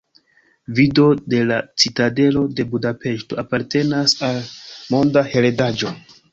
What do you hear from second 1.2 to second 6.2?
de la Citadelo de Budapeŝto apartenas al Monda Heredaĵo.